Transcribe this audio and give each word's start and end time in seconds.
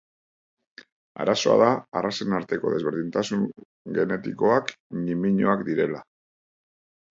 Arazoa 1.25 1.57
da 1.63 1.67
arrazen 2.01 2.33
arteko 2.39 2.73
desberdintasun 2.77 3.45
genetikoak 4.01 4.75
ñimiñoak 5.05 5.65
direla. 5.71 6.05